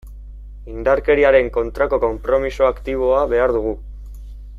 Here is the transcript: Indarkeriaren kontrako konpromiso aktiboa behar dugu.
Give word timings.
Indarkeriaren 0.75 1.51
kontrako 1.57 1.99
konpromiso 2.05 2.67
aktiboa 2.69 3.21
behar 3.35 3.55
dugu. 3.59 3.75